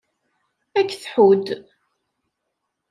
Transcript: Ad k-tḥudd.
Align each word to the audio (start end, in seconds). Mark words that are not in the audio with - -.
Ad 0.79 0.85
k-tḥudd. 0.89 1.47